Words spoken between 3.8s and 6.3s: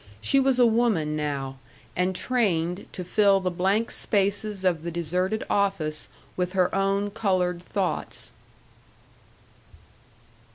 spaces of the deserted office